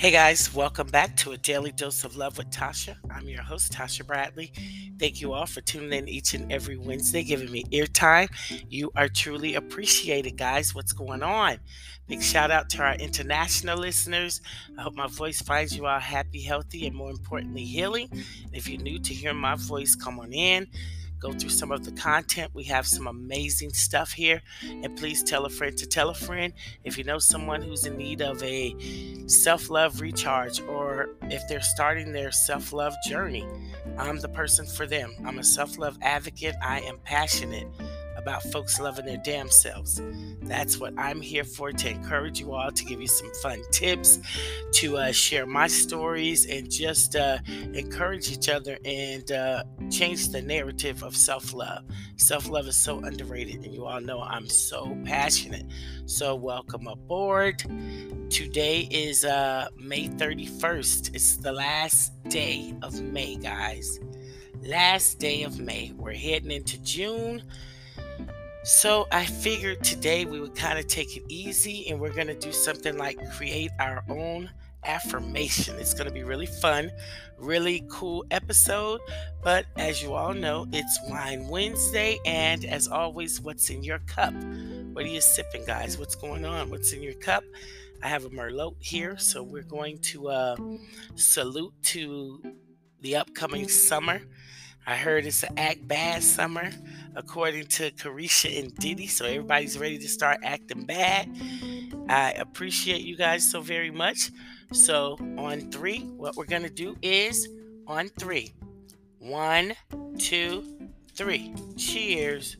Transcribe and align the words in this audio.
Hey 0.00 0.12
guys, 0.12 0.54
welcome 0.54 0.86
back 0.86 1.14
to 1.16 1.32
a 1.32 1.36
daily 1.36 1.72
dose 1.72 2.04
of 2.04 2.16
love 2.16 2.38
with 2.38 2.48
Tatia. 2.48 2.96
I'm 3.14 3.28
your 3.28 3.42
host, 3.42 3.70
Tatia 3.74 4.06
Bradley. 4.06 4.50
Thank 4.98 5.20
you 5.20 5.34
all 5.34 5.44
for 5.44 5.60
tuning 5.60 5.92
in 5.92 6.08
each 6.08 6.32
and 6.32 6.50
every 6.50 6.78
Wednesday, 6.78 7.22
giving 7.22 7.50
me 7.50 7.66
ear 7.70 7.86
time. 7.86 8.30
You 8.66 8.90
are 8.96 9.10
truly 9.10 9.56
appreciated, 9.56 10.38
guys. 10.38 10.74
What's 10.74 10.94
going 10.94 11.22
on? 11.22 11.58
Big 12.08 12.22
shout 12.22 12.50
out 12.50 12.70
to 12.70 12.82
our 12.82 12.94
international 12.94 13.76
listeners. 13.76 14.40
I 14.78 14.80
hope 14.80 14.94
my 14.94 15.06
voice 15.06 15.42
finds 15.42 15.76
you 15.76 15.84
all 15.84 16.00
happy, 16.00 16.40
healthy, 16.40 16.86
and 16.86 16.96
more 16.96 17.10
importantly, 17.10 17.66
healing. 17.66 18.08
if 18.54 18.70
you're 18.70 18.80
new 18.80 19.00
to 19.00 19.12
hear 19.12 19.34
my 19.34 19.54
voice, 19.54 19.94
come 19.94 20.18
on 20.18 20.32
in 20.32 20.66
go 21.20 21.32
through 21.32 21.50
some 21.50 21.70
of 21.70 21.84
the 21.84 21.92
content. 21.92 22.50
We 22.54 22.64
have 22.64 22.86
some 22.86 23.06
amazing 23.06 23.70
stuff 23.70 24.12
here. 24.12 24.42
And 24.62 24.96
please 24.96 25.22
tell 25.22 25.44
a 25.44 25.50
friend 25.50 25.76
to 25.76 25.86
tell 25.86 26.10
a 26.10 26.14
friend 26.14 26.52
if 26.84 26.96
you 26.98 27.04
know 27.04 27.18
someone 27.18 27.62
who's 27.62 27.86
in 27.86 27.96
need 27.96 28.22
of 28.22 28.42
a 28.42 28.74
self 29.26 29.70
love 29.70 30.00
recharge 30.00 30.60
or 30.62 31.10
if 31.24 31.42
they're 31.48 31.60
starting 31.60 32.12
their 32.12 32.32
self 32.32 32.72
love 32.72 32.94
journey. 33.06 33.46
I'm 33.98 34.18
the 34.18 34.28
person 34.28 34.66
for 34.66 34.86
them. 34.86 35.14
I'm 35.24 35.38
a 35.38 35.44
self 35.44 35.78
love 35.78 35.98
advocate. 36.02 36.56
I 36.62 36.80
am 36.80 36.98
passionate 37.04 37.68
about 38.16 38.42
folks 38.44 38.80
loving 38.80 39.06
their 39.06 39.20
damn 39.24 39.50
selves. 39.50 40.00
That's 40.42 40.78
what 40.78 40.94
I'm 40.98 41.20
here 41.20 41.44
for 41.44 41.72
to 41.72 41.88
encourage 41.88 42.40
you 42.40 42.52
all, 42.52 42.70
to 42.70 42.84
give 42.84 43.00
you 43.00 43.06
some 43.06 43.32
fun 43.42 43.62
tips, 43.70 44.18
to 44.72 44.98
uh, 44.98 45.12
share 45.12 45.46
my 45.46 45.66
stories, 45.66 46.46
and 46.46 46.70
just 46.70 47.16
uh, 47.16 47.38
encourage 47.72 48.30
each 48.30 48.48
other 48.48 48.78
and 48.84 49.30
uh, 49.32 49.64
change 49.90 50.28
the 50.28 50.42
narrative 50.42 51.02
of 51.02 51.16
self 51.16 51.52
love. 51.54 51.84
Self 52.16 52.48
love 52.48 52.66
is 52.66 52.76
so 52.76 52.98
underrated, 53.00 53.64
and 53.64 53.74
you 53.74 53.86
all 53.86 54.00
know 54.00 54.20
I'm 54.20 54.48
so 54.48 54.96
passionate. 55.04 55.66
So, 56.06 56.34
welcome 56.34 56.86
aboard. 56.86 57.62
Today 58.30 58.88
is 58.90 59.24
uh, 59.24 59.68
May 59.76 60.08
31st. 60.08 61.14
It's 61.14 61.36
the 61.36 61.52
last 61.52 62.12
day 62.28 62.74
of 62.82 63.00
May, 63.02 63.36
guys. 63.36 63.98
Last 64.62 65.18
day 65.18 65.42
of 65.42 65.58
May. 65.58 65.92
We're 65.96 66.12
heading 66.12 66.50
into 66.50 66.80
June. 66.82 67.42
So 68.62 69.06
I 69.10 69.24
figured 69.24 69.82
today 69.82 70.26
we 70.26 70.38
would 70.38 70.54
kind 70.54 70.78
of 70.78 70.86
take 70.86 71.16
it 71.16 71.22
easy 71.28 71.88
and 71.88 71.98
we're 71.98 72.12
going 72.12 72.26
to 72.26 72.34
do 72.34 72.52
something 72.52 72.98
like 72.98 73.18
create 73.32 73.70
our 73.78 74.04
own 74.08 74.50
affirmation. 74.84 75.76
It's 75.78 75.94
going 75.94 76.06
to 76.06 76.12
be 76.12 76.24
really 76.24 76.46
fun, 76.46 76.90
really 77.38 77.84
cool 77.88 78.24
episode. 78.30 79.00
But 79.42 79.66
as 79.76 80.02
you 80.02 80.14
all 80.14 80.34
know, 80.34 80.66
it's 80.72 80.98
Wine 81.08 81.48
Wednesday. 81.48 82.18
And 82.26 82.64
as 82.64 82.86
always, 82.88 83.40
what's 83.40 83.70
in 83.70 83.82
your 83.82 84.00
cup? 84.00 84.34
What 84.92 85.04
are 85.04 85.08
you 85.08 85.20
sipping, 85.20 85.64
guys? 85.64 85.98
What's 85.98 86.14
going 86.14 86.44
on? 86.44 86.70
What's 86.70 86.92
in 86.92 87.02
your 87.02 87.14
cup? 87.14 87.44
I 88.02 88.08
have 88.08 88.24
a 88.24 88.30
Merlot 88.30 88.76
here. 88.80 89.16
So 89.18 89.42
we're 89.42 89.62
going 89.62 89.98
to 89.98 90.28
uh, 90.28 90.56
salute 91.14 91.74
to 91.84 92.42
the 93.00 93.16
upcoming 93.16 93.68
summer. 93.68 94.20
I 94.90 94.96
heard 94.96 95.24
it's 95.24 95.44
an 95.44 95.56
act 95.56 95.86
bad 95.86 96.20
summer, 96.20 96.68
according 97.14 97.66
to 97.66 97.92
Carisha 97.92 98.58
and 98.58 98.74
Diddy. 98.74 99.06
So 99.06 99.24
everybody's 99.24 99.78
ready 99.78 99.98
to 99.98 100.08
start 100.08 100.38
acting 100.42 100.84
bad. 100.84 101.30
I 102.08 102.32
appreciate 102.32 103.02
you 103.02 103.16
guys 103.16 103.48
so 103.48 103.60
very 103.60 103.92
much. 103.92 104.32
So 104.72 105.16
on 105.38 105.70
three, 105.70 106.00
what 106.00 106.34
we're 106.34 106.44
gonna 106.44 106.68
do 106.68 106.96
is 107.02 107.48
on 107.86 108.08
three. 108.18 108.52
One, 109.20 109.74
two, 110.18 110.64
three. 111.14 111.54
Cheers. 111.76 112.56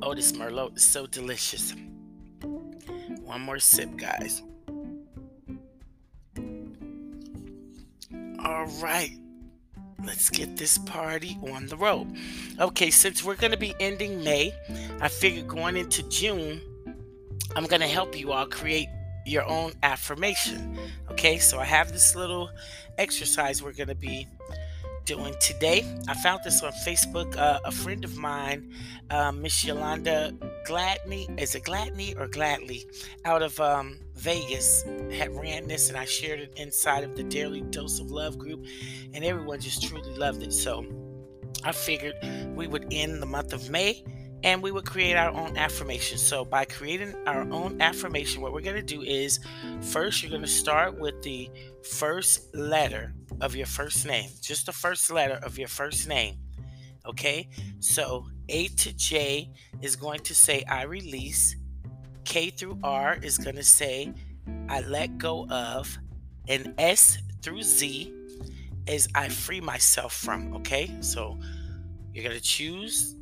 Oh, 0.00 0.14
this 0.14 0.32
Merlot 0.32 0.74
is 0.74 0.84
so 0.84 1.06
delicious. 1.06 1.74
One 2.40 3.42
more 3.42 3.58
sip, 3.58 3.94
guys. 3.98 4.42
All 8.46 8.66
right. 8.80 9.10
Let's 10.04 10.30
get 10.30 10.56
this 10.56 10.78
party 10.78 11.36
on 11.52 11.66
the 11.66 11.76
road. 11.76 12.16
Okay, 12.60 12.90
since 12.90 13.24
we're 13.24 13.34
going 13.34 13.50
to 13.50 13.58
be 13.58 13.74
ending 13.80 14.22
May, 14.22 14.54
I 15.00 15.08
figured 15.08 15.48
going 15.48 15.76
into 15.76 16.08
June, 16.08 16.60
I'm 17.56 17.66
going 17.66 17.80
to 17.80 17.88
help 17.88 18.16
you 18.16 18.30
all 18.30 18.46
create 18.46 18.86
your 19.24 19.44
own 19.46 19.72
affirmation. 19.82 20.78
Okay, 21.10 21.38
so 21.38 21.58
I 21.58 21.64
have 21.64 21.90
this 21.90 22.14
little 22.14 22.48
exercise 22.98 23.64
we're 23.64 23.72
going 23.72 23.88
to 23.88 23.96
be 23.96 24.28
doing 25.06 25.34
today. 25.40 25.84
I 26.06 26.14
found 26.14 26.42
this 26.44 26.62
on 26.62 26.70
Facebook. 26.86 27.36
Uh, 27.36 27.58
a 27.64 27.72
friend 27.72 28.04
of 28.04 28.16
mine, 28.16 28.72
uh, 29.10 29.32
Miss 29.32 29.64
Yolanda 29.64 30.32
Gladney, 30.64 31.36
is 31.40 31.56
it 31.56 31.64
Gladney 31.64 32.16
or 32.16 32.28
Gladly, 32.28 32.84
out 33.24 33.42
of 33.42 33.58
um, 33.58 33.98
Vegas, 34.16 34.82
had 35.12 35.34
ran 35.34 35.68
this, 35.68 35.88
and 35.88 35.96
I 35.96 36.04
shared 36.04 36.40
it 36.40 36.54
inside 36.56 37.04
of 37.04 37.16
the 37.16 37.22
Daily 37.22 37.60
Dose 37.60 38.00
of 38.00 38.10
Love 38.10 38.38
group, 38.38 38.64
and 39.14 39.24
everyone 39.24 39.60
just 39.60 39.82
truly 39.82 40.16
loved 40.16 40.42
it. 40.42 40.52
So 40.52 40.84
I 41.64 41.72
figured 41.72 42.14
we 42.54 42.66
would 42.66 42.86
end 42.90 43.22
the 43.22 43.26
month 43.26 43.52
of 43.52 43.70
May 43.70 44.04
and 44.42 44.62
we 44.62 44.70
would 44.70 44.86
create 44.86 45.16
our 45.16 45.30
own 45.30 45.56
affirmation. 45.56 46.18
So, 46.18 46.44
by 46.44 46.64
creating 46.64 47.14
our 47.26 47.42
own 47.50 47.80
affirmation, 47.80 48.42
what 48.42 48.52
we're 48.52 48.60
going 48.60 48.76
to 48.76 48.82
do 48.82 49.02
is 49.02 49.40
first, 49.80 50.22
you're 50.22 50.30
going 50.30 50.42
to 50.42 50.48
start 50.48 50.98
with 50.98 51.20
the 51.22 51.50
first 51.82 52.54
letter 52.54 53.14
of 53.40 53.56
your 53.56 53.66
first 53.66 54.06
name, 54.06 54.30
just 54.40 54.66
the 54.66 54.72
first 54.72 55.10
letter 55.10 55.40
of 55.42 55.58
your 55.58 55.68
first 55.68 56.08
name. 56.08 56.36
Okay, 57.06 57.48
so 57.80 58.26
A 58.48 58.68
to 58.68 58.92
J 58.92 59.50
is 59.80 59.96
going 59.96 60.20
to 60.20 60.34
say 60.34 60.64
I 60.68 60.82
release, 60.84 61.56
K 62.26 62.50
through 62.50 62.78
R 62.82 63.16
is 63.22 63.38
going 63.38 63.56
to 63.56 63.62
say 63.62 64.12
I 64.68 64.80
let 64.80 65.16
go 65.16 65.48
of, 65.48 65.96
and 66.48 66.74
S 66.76 67.18
through 67.40 67.62
Z 67.62 68.12
is 68.86 69.08
I 69.14 69.28
free 69.28 69.60
myself 69.60 70.12
from. 70.12 70.54
Okay, 70.56 70.90
so 71.00 71.38
you're 72.12 72.24
going 72.24 72.36
to 72.36 72.42
choose 72.42 73.14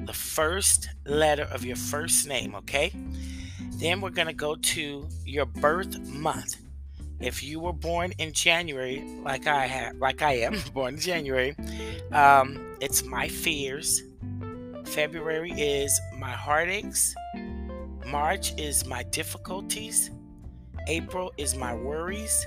the 0.00 0.12
first 0.12 0.88
letter 1.04 1.44
of 1.52 1.64
your 1.64 1.76
first 1.76 2.26
name, 2.26 2.54
okay? 2.54 2.92
Then 3.72 4.00
we're 4.00 4.10
going 4.10 4.28
to 4.28 4.34
go 4.34 4.56
to 4.56 5.06
your 5.24 5.46
birth 5.46 5.98
month. 6.08 6.56
If 7.20 7.42
you 7.42 7.60
were 7.60 7.74
born 7.74 8.12
in 8.18 8.32
January, 8.32 9.04
like 9.22 9.46
I 9.46 9.66
have, 9.66 9.96
like 9.96 10.22
I 10.22 10.38
am 10.38 10.56
born 10.74 10.94
in 10.94 11.00
January, 11.00 11.54
um, 12.12 12.76
it's 12.80 13.04
my 13.04 13.28
fears. 13.28 14.02
February 14.86 15.52
is 15.52 16.00
my 16.18 16.32
heartaches. 16.32 17.14
March 18.06 18.52
is 18.58 18.86
my 18.86 19.02
difficulties. 19.04 20.10
April 20.86 21.32
is 21.36 21.54
my 21.56 21.74
worries. 21.74 22.46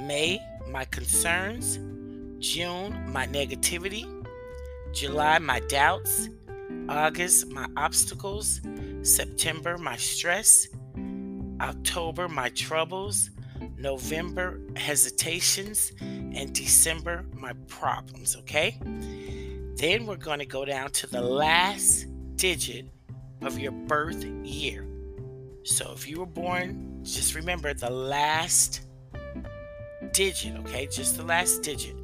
May, 0.00 0.40
my 0.68 0.84
concerns. 0.86 1.78
June, 2.38 3.12
my 3.12 3.26
negativity. 3.26 4.06
July, 4.92 5.38
my 5.38 5.60
doubts. 5.68 6.28
August, 6.88 7.48
my 7.48 7.66
obstacles. 7.76 8.60
September, 9.02 9.76
my 9.78 9.96
stress. 9.96 10.68
October, 11.60 12.28
my 12.28 12.48
troubles. 12.50 13.30
November, 13.76 14.60
hesitations. 14.76 15.92
And 16.00 16.52
December, 16.52 17.26
my 17.32 17.52
problems. 17.66 18.36
Okay? 18.36 18.78
Then 19.76 20.06
we're 20.06 20.16
going 20.16 20.40
to 20.40 20.46
go 20.46 20.64
down 20.64 20.90
to 20.90 21.06
the 21.06 21.20
last 21.20 22.06
digit 22.36 22.86
of 23.42 23.58
your 23.58 23.72
birth 23.72 24.24
year. 24.24 24.86
So 25.62 25.92
if 25.92 26.08
you 26.08 26.20
were 26.20 26.26
born, 26.26 27.00
just 27.02 27.34
remember 27.34 27.74
the 27.74 27.90
last 27.90 28.82
digit, 30.12 30.56
okay? 30.60 30.86
Just 30.86 31.16
the 31.16 31.24
last 31.24 31.62
digit 31.62 31.94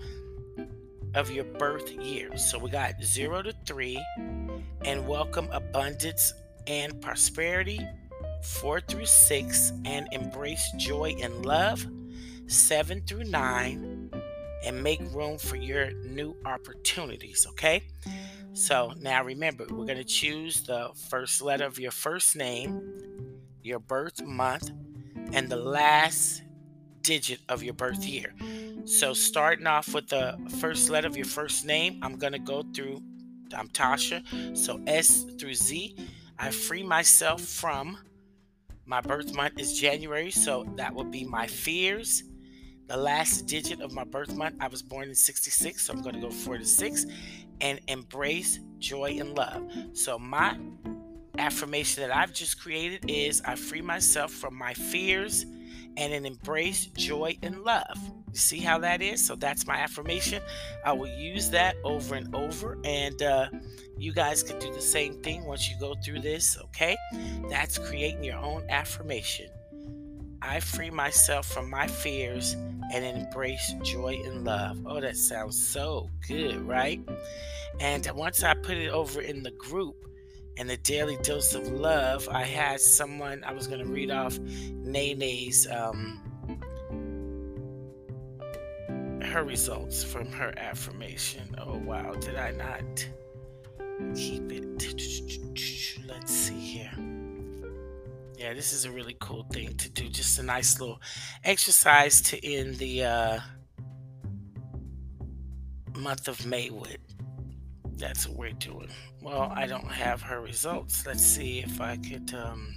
of 1.15 1.31
your 1.31 1.45
birth 1.45 1.91
year. 1.93 2.37
So 2.37 2.59
we 2.59 2.71
got 2.71 3.03
0 3.03 3.43
to 3.43 3.55
3 3.67 4.05
and 4.85 5.07
welcome 5.07 5.49
abundance 5.53 6.35
and 6.67 7.01
prosperity. 7.01 7.81
Four 8.43 8.81
through 8.81 9.07
six 9.07 9.73
and 9.85 10.07
embrace 10.13 10.71
joy 10.77 11.17
and 11.23 11.47
love. 11.47 11.87
Seven 12.47 13.03
through 13.07 13.25
nine 13.25 13.94
and 14.65 14.83
make 14.83 15.01
room 15.13 15.39
for 15.39 15.57
your 15.57 15.93
new 16.05 16.37
opportunities. 16.45 17.47
Okay. 17.51 17.83
So 18.53 18.93
now 19.01 19.25
remember, 19.25 19.67
we're 19.69 19.85
going 19.87 19.99
to 19.99 20.05
choose 20.05 20.63
the 20.63 20.91
first 21.09 21.43
letter 21.43 21.65
of 21.65 21.79
your 21.79 21.91
first 21.91 22.37
name, 22.37 22.81
your 23.63 23.81
birth 23.81 24.23
month, 24.23 24.71
and 25.33 25.49
the 25.49 25.57
last 25.57 26.43
digit 27.03 27.41
of 27.49 27.63
your 27.63 27.75
birth 27.75 28.05
year. 28.05 28.33
So 28.85 29.13
starting 29.13 29.67
off 29.67 29.93
with 29.93 30.09
the 30.09 30.39
first 30.61 30.89
letter 30.89 31.09
of 31.09 31.17
your 31.17 31.27
first 31.27 31.65
name, 31.65 31.99
I'm 32.03 32.17
going 32.17 32.33
to 32.33 32.39
go 32.39 32.63
through 32.75 33.03
I'm 33.55 33.69
Tatia. 33.69 34.23
So 34.57 34.81
S 34.87 35.25
through 35.39 35.55
Z. 35.55 35.97
I 36.39 36.51
free 36.51 36.83
myself 36.83 37.41
from 37.41 37.99
my 38.87 39.01
birth 39.01 39.35
month 39.35 39.59
is 39.59 39.79
January, 39.79 40.31
so 40.31 40.65
that 40.77 40.95
would 40.95 41.11
be 41.11 41.25
my 41.25 41.47
fears. 41.47 42.23
The 42.87 42.97
last 42.97 43.47
digit 43.47 43.81
of 43.81 43.93
my 43.93 44.05
birth 44.05 44.35
month, 44.35 44.57
I 44.61 44.69
was 44.69 44.83
born 44.83 45.09
in 45.09 45.15
66, 45.15 45.87
so 45.87 45.93
I'm 45.93 46.03
going 46.03 46.17
to 46.17 46.21
go 46.21 46.31
4 46.31 46.59
to 46.59 46.67
6 46.67 47.07
and 47.61 47.81
embrace 47.89 48.59
joy 48.79 49.17
and 49.19 49.35
love. 49.37 49.71
So 49.95 50.19
my 50.19 50.59
affirmation 51.39 52.03
that 52.03 52.15
I've 52.15 52.33
just 52.33 52.61
created 52.61 53.11
is 53.11 53.41
I 53.43 53.55
free 53.55 53.81
myself 53.81 54.33
from 54.33 54.55
my 54.55 54.75
fears 54.75 55.47
and 55.97 56.13
then 56.13 56.27
embrace 56.27 56.87
joy 56.87 57.39
and 57.43 57.63
love. 57.63 57.99
You 58.33 58.39
see 58.39 58.59
how 58.59 58.79
that 58.81 59.01
is? 59.01 59.25
So 59.25 59.37
that's 59.37 59.67
my 59.67 59.77
affirmation. 59.77 60.43
I 60.85 60.93
will 60.93 61.09
use 61.09 61.51
that 61.51 61.77
over 61.85 62.17
and 62.17 62.35
over, 62.35 62.79
and 62.85 63.23
uh, 63.23 63.49
you 63.97 64.13
guys 64.13 64.43
can 64.43 64.59
do 64.59 64.73
the 64.73 64.83
same 64.83 65.23
thing 65.23 65.45
once 65.45 65.71
you 65.71 65.77
go 65.79 65.95
through 66.05 66.21
this, 66.21 66.59
okay? 66.65 66.97
That's 67.49 67.79
creating 67.79 68.25
your 68.25 68.39
own 68.39 68.65
affirmation. 68.69 69.47
I 70.47 70.61
free 70.61 70.91
myself 70.91 71.47
from 71.47 71.71
my 71.71 71.87
fears 71.87 72.55
and 72.93 73.05
embrace 73.05 73.75
joy 73.83 74.21
and 74.25 74.45
love. 74.45 74.79
Oh, 74.85 75.01
that 75.01 75.17
sounds 75.17 75.61
so 75.61 76.11
good, 76.29 76.61
right? 76.61 77.01
And 77.81 78.09
once 78.15 78.43
I 78.45 78.55
put 78.55 78.77
it 78.77 78.91
over 78.91 79.21
in 79.21 79.43
the 79.43 79.53
group, 79.53 79.97
and 80.57 80.71
the 80.71 80.77
daily 80.77 81.17
dose 81.23 81.55
of 81.55 81.67
love, 81.69 82.29
I 82.29 82.45
had 82.45 82.81
someone, 82.81 83.43
I 83.45 83.53
was 83.53 83.67
going 83.67 83.81
to 83.81 83.91
read 83.91 84.11
off 84.11 84.39
Nene's, 84.39 85.67
um, 85.67 86.21
her 89.23 89.43
results 89.43 90.05
from 90.05 90.31
her 90.31 90.55
affirmation. 90.57 91.57
Oh, 91.59 91.79
wow. 91.79 92.13
Did 92.13 92.37
I 92.37 92.53
not 92.53 93.09
keep 94.15 94.53
it? 94.53 95.14
This 98.55 98.73
is 98.73 98.85
a 98.85 98.91
really 98.91 99.17
cool 99.21 99.47
thing 99.53 99.77
to 99.77 99.91
do. 99.91 100.09
Just 100.09 100.39
a 100.39 100.43
nice 100.43 100.81
little 100.81 101.01
exercise 101.43 102.21
to 102.23 102.47
end 102.47 102.77
the 102.77 103.05
uh, 103.05 103.41
month 105.97 106.29
of 106.29 106.47
May 106.47 106.71
with. 106.71 106.99
That's 107.97 108.29
what 108.29 108.37
we're 108.37 108.53
doing. 108.53 108.89
Well, 109.23 109.53
I 109.55 109.67
don't 109.67 109.91
have 109.91 110.21
her 110.23 110.41
results. 110.41 111.07
Let's 111.07 111.25
see 111.25 111.61
if 111.61 111.81
I 111.81 111.97
could. 111.97 112.35
Um, 112.35 112.75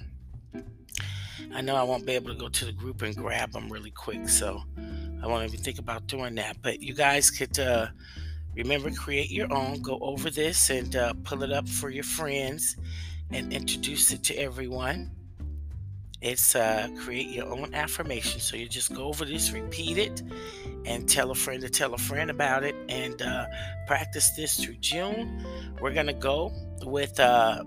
I 1.53 1.61
know 1.61 1.75
I 1.75 1.83
won't 1.83 2.05
be 2.05 2.13
able 2.13 2.33
to 2.33 2.39
go 2.39 2.49
to 2.49 2.65
the 2.65 2.71
group 2.71 3.01
and 3.01 3.15
grab 3.15 3.51
them 3.51 3.69
really 3.71 3.91
quick, 3.91 4.29
so 4.29 4.61
I 5.23 5.27
won't 5.27 5.45
even 5.45 5.63
think 5.63 5.79
about 5.79 6.07
doing 6.07 6.35
that. 6.35 6.57
But 6.61 6.81
you 6.81 6.93
guys 6.93 7.29
could 7.31 7.57
uh, 7.59 7.87
remember 8.55 8.91
create 8.91 9.31
your 9.31 9.51
own. 9.51 9.81
Go 9.81 9.97
over 10.01 10.29
this 10.29 10.69
and 10.69 10.95
uh, 10.95 11.13
pull 11.23 11.43
it 11.43 11.51
up 11.51 11.67
for 11.67 11.89
your 11.89 12.03
friends 12.03 12.77
and 13.31 13.51
introduce 13.51 14.11
it 14.11 14.23
to 14.23 14.35
everyone. 14.35 15.11
It's 16.21 16.55
uh, 16.55 16.87
create 16.99 17.29
your 17.29 17.47
own 17.47 17.73
affirmation. 17.75 18.39
So 18.39 18.57
you 18.57 18.67
just 18.67 18.93
go 18.93 19.03
over 19.05 19.23
this, 19.23 19.51
repeat 19.51 19.97
it, 19.97 20.23
and 20.85 21.07
tell 21.07 21.29
a 21.29 21.35
friend 21.35 21.61
to 21.61 21.69
tell 21.69 21.93
a 21.93 21.97
friend 21.97 22.31
about 22.31 22.63
it, 22.63 22.75
and 22.89 23.21
uh, 23.21 23.45
practice 23.85 24.31
this 24.31 24.59
through 24.59 24.77
June. 24.79 25.45
We're 25.79 25.93
gonna 25.93 26.13
go 26.13 26.51
with 26.81 27.19
uh, 27.19 27.63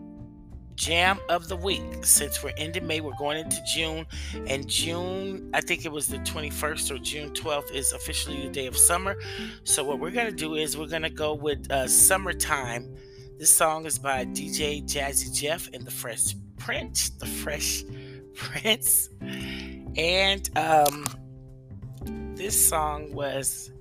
jam 0.74 1.20
of 1.28 1.46
the 1.46 1.56
week. 1.56 1.82
Since 2.02 2.42
we're 2.42 2.54
ending 2.56 2.88
May, 2.88 3.00
we're 3.00 3.12
going 3.18 3.38
into 3.38 3.62
June, 3.72 4.04
and 4.48 4.68
June, 4.68 5.48
I 5.54 5.60
think 5.60 5.84
it 5.84 5.92
was 5.92 6.08
the 6.08 6.18
21st 6.18 6.90
or 6.90 6.98
June 6.98 7.30
12th, 7.30 7.70
is 7.72 7.92
officially 7.92 8.42
the 8.42 8.48
day 8.48 8.66
of 8.66 8.76
summer. 8.76 9.16
So 9.62 9.84
what 9.84 10.00
we're 10.00 10.10
gonna 10.10 10.32
do 10.32 10.56
is 10.56 10.76
we're 10.76 10.88
gonna 10.88 11.08
go 11.08 11.34
with 11.34 11.70
uh, 11.70 11.86
"Summertime." 11.86 12.96
This 13.38 13.50
song 13.50 13.86
is 13.86 13.98
by 13.98 14.26
DJ 14.26 14.82
Jazzy 14.82 15.32
Jeff 15.32 15.68
and 15.72 15.84
the 15.86 15.90
Fresh 15.90 16.34
Prince. 16.58 17.10
The 17.10 17.26
Fresh 17.26 17.84
Prince. 18.34 19.10
And 19.96 20.48
um, 20.56 21.06
this 22.34 22.68
song 22.68 23.12
was 23.12 23.72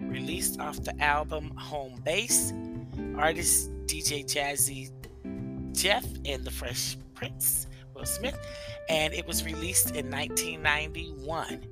released 0.00 0.60
off 0.60 0.82
the 0.82 0.98
album 1.02 1.50
Home 1.56 2.00
Base. 2.04 2.52
Artist 3.16 3.70
DJ 3.86 4.24
Jazzy 4.24 4.90
Jeff 5.72 6.04
and 6.24 6.44
the 6.44 6.50
Fresh 6.50 6.96
Prince, 7.14 7.66
Will 7.94 8.04
Smith. 8.04 8.38
And 8.88 9.12
it 9.12 9.26
was 9.26 9.44
released 9.44 9.94
in 9.94 10.10
1991 10.10 11.64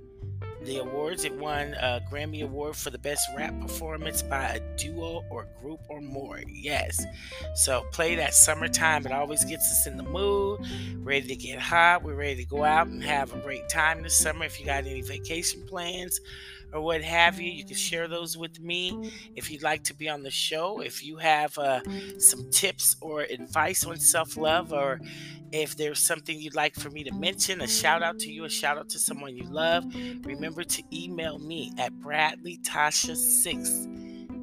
the 0.66 0.78
awards. 0.78 1.24
It 1.24 1.34
won 1.34 1.74
a 1.74 2.02
Grammy 2.10 2.42
Award 2.42 2.76
for 2.76 2.90
the 2.90 2.98
Best 2.98 3.28
Rap 3.36 3.58
Performance 3.60 4.22
by 4.22 4.44
a 4.44 4.60
Duo 4.76 5.24
or 5.30 5.46
Group 5.60 5.80
or 5.88 6.00
More. 6.00 6.40
Yes. 6.46 7.04
So 7.54 7.84
play 7.92 8.16
that 8.16 8.34
summertime. 8.34 9.06
It 9.06 9.12
always 9.12 9.44
gets 9.44 9.70
us 9.70 9.86
in 9.86 9.96
the 9.96 10.02
mood, 10.02 10.60
ready 10.98 11.28
to 11.28 11.36
get 11.36 11.60
hot. 11.60 12.02
We're 12.02 12.14
ready 12.14 12.36
to 12.36 12.44
go 12.44 12.64
out 12.64 12.88
and 12.88 13.02
have 13.02 13.32
a 13.32 13.38
great 13.38 13.68
time 13.68 14.02
this 14.02 14.16
summer. 14.16 14.44
If 14.44 14.60
you 14.60 14.66
got 14.66 14.86
any 14.86 15.02
vacation 15.02 15.66
plans, 15.66 16.20
or 16.72 16.80
what 16.80 17.02
have 17.02 17.40
you, 17.40 17.50
you 17.50 17.64
can 17.64 17.76
share 17.76 18.08
those 18.08 18.36
with 18.36 18.60
me. 18.60 19.12
If 19.34 19.50
you'd 19.50 19.62
like 19.62 19.84
to 19.84 19.94
be 19.94 20.08
on 20.08 20.22
the 20.22 20.30
show, 20.30 20.80
if 20.80 21.04
you 21.04 21.16
have 21.16 21.56
uh, 21.58 21.80
some 22.18 22.50
tips 22.50 22.96
or 23.00 23.22
advice 23.22 23.84
on 23.84 23.98
self 23.98 24.36
love, 24.36 24.72
or 24.72 25.00
if 25.52 25.76
there's 25.76 26.00
something 26.00 26.38
you'd 26.38 26.54
like 26.54 26.74
for 26.74 26.90
me 26.90 27.04
to 27.04 27.14
mention, 27.14 27.60
a 27.60 27.68
shout 27.68 28.02
out 28.02 28.18
to 28.20 28.30
you, 28.30 28.44
a 28.44 28.50
shout 28.50 28.78
out 28.78 28.88
to 28.90 28.98
someone 28.98 29.36
you 29.36 29.44
love, 29.44 29.84
remember 30.22 30.64
to 30.64 30.82
email 30.92 31.38
me 31.38 31.72
at 31.78 31.92
bradleytatia6 31.94 33.95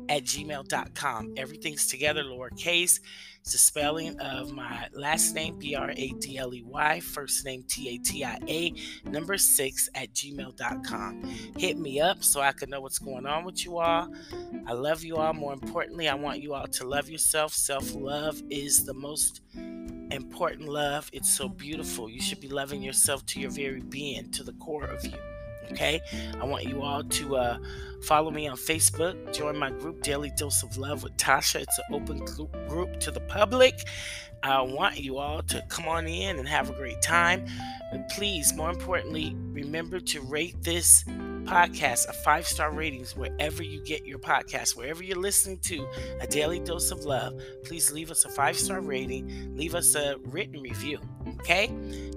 at 0.10 0.24
gmail.com. 0.24 1.34
Everything's 1.38 1.88
together, 1.88 2.24
lowercase. 2.24 3.00
It's 3.42 3.52
the 3.52 3.58
spelling 3.58 4.18
of 4.22 4.54
my 4.54 4.88
last 4.94 5.36
name, 5.36 5.60
B 5.60 5.76
R 5.76 5.92
A 5.92 6.10
D 6.20 6.38
L 6.38 6.54
E 6.54 6.64
Y, 6.66 7.00
first 7.02 7.44
name, 7.44 7.64
T 7.68 7.90
A 7.90 7.98
T 7.98 8.24
I 8.24 8.40
A, 8.48 8.74
number 9.04 9.38
six 9.38 9.90
at 9.96 10.14
gmail.com. 10.14 11.24
Hit 11.58 11.78
me 11.78 12.00
up 12.00 12.24
so 12.24 12.40
I 12.40 12.54
can 12.54 12.70
know 12.70 12.80
what's 12.80 13.00
going 13.00 13.26
on 13.26 13.44
with 13.44 13.66
you 13.66 13.80
all. 13.80 14.08
I 14.66 14.72
love 14.72 15.04
you 15.04 15.18
all. 15.18 15.34
More 15.34 15.52
importantly, 15.52 16.08
I 16.08 16.16
want 16.16 16.42
you 16.42 16.54
all 16.54 16.68
to 16.68 16.88
love 16.88 17.10
yourself. 17.10 17.52
Self 17.52 17.94
love 17.94 18.42
is 18.50 18.86
the 18.86 18.94
most 18.94 19.42
important 20.12 20.70
love. 20.70 21.10
It's 21.12 21.30
so 21.30 21.50
beautiful. 21.50 22.10
You 22.10 22.22
should 22.22 22.40
be 22.40 22.48
loving 22.48 22.82
yourself 22.82 23.26
to 23.26 23.42
your 23.42 23.52
very 23.52 23.82
being, 23.82 24.32
to 24.32 24.44
the 24.44 24.54
core 24.54 24.86
of 24.86 25.04
you. 25.06 25.33
Okay, 25.72 26.02
I 26.40 26.46
want 26.46 26.66
you 26.66 26.82
all 26.82 27.04
to 27.04 27.36
uh, 27.36 27.58
follow 28.04 28.32
me 28.32 28.48
on 28.48 28.58
Facebook, 28.58 29.34
join 29.34 29.58
my 29.58 29.72
group 29.72 30.04
Daily 30.04 30.32
Dose 30.38 30.62
of 30.64 30.78
Love 30.78 31.04
with 31.04 31.16
Tatia. 31.18 31.62
It's 31.62 31.80
an 31.80 31.96
open 31.96 32.20
group 32.68 33.00
to 33.00 33.12
the 33.12 33.22
public. 33.22 33.88
I 34.44 34.62
want 34.62 35.00
you 35.00 35.18
all 35.18 35.42
to 35.44 35.64
come 35.70 35.88
on 35.88 36.06
in 36.06 36.38
and 36.38 36.48
have 36.48 36.70
a 36.70 36.74
great 36.74 37.02
time. 37.02 37.46
But 37.92 38.10
please, 38.10 38.54
more 38.54 38.70
importantly, 38.70 39.36
remember 39.38 40.00
to 40.02 40.22
rate 40.22 40.62
this 40.62 41.06
podcast 41.44 42.08
a 42.10 42.14
five 42.14 42.48
star 42.48 42.72
ratings 42.72 43.16
wherever 43.16 43.64
you 43.64 43.82
get 43.84 44.06
your 44.06 44.20
podcast, 44.20 44.76
wherever 44.76 45.04
you're 45.04 45.18
listening 45.20 45.60
to 45.60 45.88
a 46.20 46.28
daily 46.28 46.60
dose 46.60 46.92
of 46.92 47.06
love. 47.06 47.34
Please 47.64 47.92
leave 47.92 48.12
us 48.12 48.26
a 48.26 48.30
five 48.30 48.58
star 48.58 48.82
rating, 48.82 49.56
leave 49.56 49.76
us 49.76 49.96
a 49.96 50.16
written 50.26 50.62
review. 50.62 51.00
Okay? 51.40 51.72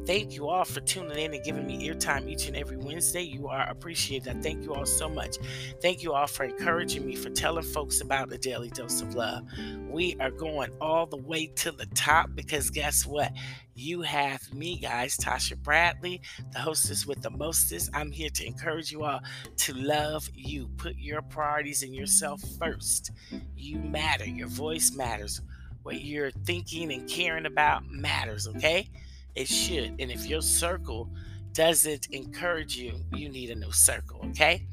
Thank 0.07 0.35
you 0.35 0.49
all 0.49 0.65
for 0.65 0.81
tuning 0.81 1.19
in 1.19 1.35
and 1.35 1.45
giving 1.45 1.67
me 1.67 1.89
eartime 1.89 2.29
each 2.29 2.47
and 2.47 2.57
every 2.57 2.77
Wednesday. 2.77 3.23
You 3.23 3.49
are 3.49 3.69
appreciated. 3.69 4.37
I 4.37 4.41
thank 4.41 4.65
you 4.65 4.75
all 4.75 4.87
so 4.87 5.09
much. 5.09 5.37
Thank 5.83 6.03
you 6.03 6.13
all 6.13 6.27
for 6.27 6.45
encouraging 6.45 7.05
me, 7.07 7.17
for 7.17 7.31
telling 7.31 7.65
folks 7.65 8.01
about 8.01 8.29
the 8.29 8.39
daily 8.39 8.71
dose 8.71 9.01
of 9.01 9.15
love. 9.15 9.45
We 9.89 10.17
are 10.21 10.31
going 10.31 10.71
all 10.81 11.07
the 11.07 11.17
way 11.17 11.49
to 11.57 11.73
the 11.73 11.87
top 11.87 12.31
because 12.35 12.71
guess 12.71 13.05
what? 13.05 13.33
You 13.79 14.01
have 14.01 14.55
me, 14.55 14.79
guys, 14.79 15.19
Tatia 15.19 15.55
Bradley, 15.63 16.23
the 16.51 16.59
hostess 16.59 17.05
with 17.05 17.21
the 17.21 17.29
mostest. 17.29 17.91
I'm 17.93 18.11
here 18.11 18.31
to 18.31 18.47
encourage 18.47 18.91
you 18.91 19.05
all 19.05 19.21
to 19.59 19.75
love 19.75 20.27
you. 20.33 20.69
Put 20.79 20.97
your 20.97 21.21
priorities 21.21 21.83
and 21.83 21.95
yourself 21.95 22.41
first. 22.59 23.11
You 23.55 23.79
matter. 23.79 24.25
Your 24.25 24.49
voice 24.49 24.93
matters. 24.93 25.43
What 25.83 26.01
you're 26.01 26.31
thinking 26.31 26.91
and 26.91 27.07
caring 27.07 27.45
about 27.45 27.87
matters, 27.91 28.49
okay? 28.49 28.89
It 29.35 29.47
should. 29.47 30.01
And 30.01 30.11
if 30.11 30.25
your 30.27 30.41
circle 30.41 31.11
doesn't 31.53 32.09
encourage 32.13 32.79
you, 32.79 32.95
you 33.13 33.29
need 33.29 33.51
a 33.51 33.55
new 33.57 33.73
circle, 33.73 34.25
okay? 34.31 34.67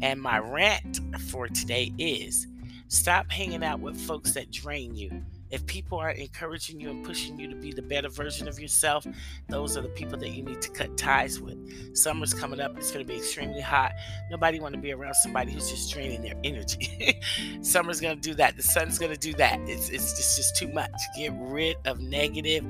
And 0.00 0.22
my 0.22 0.38
rant 0.38 1.00
for 1.28 1.48
today 1.48 1.92
is 1.98 2.46
stop 2.86 3.32
hanging 3.32 3.64
out 3.64 3.80
with 3.80 4.00
folks 4.00 4.30
that 4.34 4.52
drain 4.52 4.94
you. 4.94 5.24
If 5.54 5.64
people 5.66 5.98
are 5.98 6.10
encouraging 6.10 6.80
you 6.80 6.90
and 6.90 7.04
pushing 7.04 7.38
you 7.38 7.48
to 7.48 7.54
be 7.54 7.70
the 7.70 7.80
better 7.80 8.08
version 8.08 8.48
of 8.48 8.58
yourself, 8.58 9.06
those 9.48 9.76
are 9.76 9.82
the 9.82 9.88
people 9.88 10.18
that 10.18 10.30
you 10.30 10.42
need 10.42 10.60
to 10.62 10.68
cut 10.68 10.96
ties 10.98 11.40
with. 11.40 11.96
Summer's 11.96 12.34
coming 12.34 12.58
up, 12.58 12.76
it's 12.76 12.90
going 12.90 13.06
to 13.06 13.08
be 13.08 13.16
extremely 13.16 13.60
hot. 13.60 13.92
Nobody 14.32 14.58
want 14.58 14.74
to 14.74 14.80
be 14.80 14.90
around 14.90 15.14
somebody 15.22 15.52
who's 15.52 15.70
just 15.70 15.92
draining 15.92 16.22
their 16.22 16.34
energy. 16.42 17.20
Summer's 17.62 18.00
going 18.00 18.16
to 18.16 18.20
do 18.20 18.34
that. 18.34 18.56
The 18.56 18.64
sun's 18.64 18.98
going 18.98 19.12
to 19.12 19.18
do 19.18 19.32
that. 19.34 19.60
It's 19.68 19.90
it's 19.90 20.16
just, 20.16 20.36
just 20.36 20.56
too 20.56 20.66
much. 20.72 20.90
Get 21.16 21.32
rid 21.36 21.76
of 21.84 22.00
negative 22.00 22.64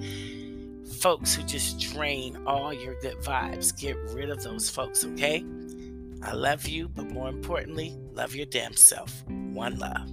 folks 1.01 1.35
who 1.35 1.43
just 1.45 1.81
drain 1.81 2.37
all 2.47 2.71
your 2.71 3.01
good 3.01 3.17
vibes. 3.17 3.75
Get 3.75 3.97
rid 4.13 4.29
of 4.29 4.43
those 4.43 4.69
folks, 4.69 5.07
okay? 5.07 5.43
I 6.23 6.33
love 6.35 6.67
you, 6.67 6.89
but 6.89 7.11
more 7.11 7.31
importantly, 7.31 7.97
love 8.13 8.35
your 8.35 8.47
damn 8.47 8.75
self. 8.75 9.25
One 9.27 9.79
love. 9.79 10.11